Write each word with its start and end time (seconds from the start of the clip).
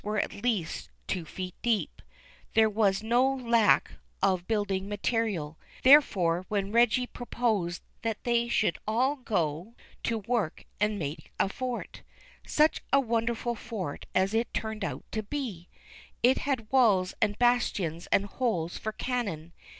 329 0.03 1.87
of 4.23 4.47
building 4.47 4.89
material, 4.89 5.59
therefore, 5.83 6.43
when 6.49 6.71
Reggie 6.71 7.05
proposed 7.05 7.83
that 8.01 8.17
they 8.23 8.47
should 8.47 8.79
all 8.87 9.15
go 9.17 9.75
to 10.01 10.17
work 10.17 10.65
and 10.79 10.97
make 10.97 11.31
a 11.39 11.47
fort. 11.47 12.01
Such 12.47 12.81
a 12.91 12.99
wonderful 12.99 13.53
fort 13.53 14.07
as 14.15 14.33
it 14.33 14.51
turned 14.55 14.83
out 14.83 15.05
to 15.11 15.21
be! 15.21 15.69
It 16.23 16.39
had 16.39 16.71
walls 16.71 17.13
and 17.21 17.37
bastions 17.37 18.07
and 18.07 18.25
holes 18.25 18.79
for 18.79 18.91
cannon. 18.93 19.53